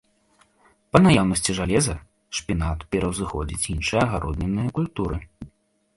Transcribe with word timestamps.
Па 0.95 1.01
наяўнасці 1.07 1.55
жалеза 1.59 1.95
шпінат 2.39 2.79
пераўзыходзіць 2.95 3.69
іншыя 3.77 4.01
агароднінныя 4.09 4.69
культуры. 4.79 5.17